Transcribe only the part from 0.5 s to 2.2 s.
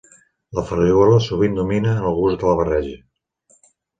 La farigola sovint domina en el